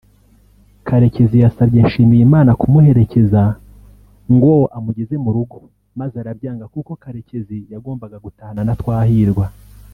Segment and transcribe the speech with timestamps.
[0.87, 3.41] Karekezi yasabye Nshimiyimana kumuherekeza
[4.35, 5.57] ngo amugeze mu rugo
[5.99, 9.45] maze arabyanga kuko Karekezi yagombaga gutahana na Twahirwa